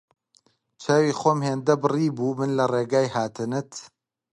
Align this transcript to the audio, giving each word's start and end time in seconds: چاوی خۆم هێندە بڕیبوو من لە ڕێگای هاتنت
چاوی 0.81 1.11
خۆم 1.19 1.39
هێندە 1.47 1.73
بڕیبوو 1.81 2.37
من 2.39 2.49
لە 2.57 2.65
ڕێگای 2.73 3.07
هاتنت 3.15 3.71